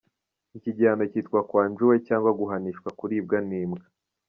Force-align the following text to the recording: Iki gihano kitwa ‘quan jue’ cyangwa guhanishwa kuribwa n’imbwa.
Iki 0.57 0.71
gihano 0.77 1.03
kitwa 1.13 1.39
‘quan 1.49 1.69
jue’ 1.77 1.95
cyangwa 2.07 2.31
guhanishwa 2.39 2.89
kuribwa 2.99 3.37
n’imbwa. 3.47 3.85